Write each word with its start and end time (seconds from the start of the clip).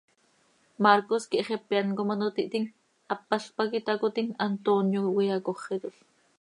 Marcos 0.85 1.23
quih 1.29 1.47
xepe 1.49 1.73
án 1.81 1.87
com 1.97 2.07
ano 2.15 2.27
tiihtim, 2.35 2.65
hápalc 3.11 3.45
pac 3.57 3.69
itácotim, 3.81 4.27
Antonio 4.49 4.99
quih 5.03 5.15
cöiyacóxetol. 5.29 5.95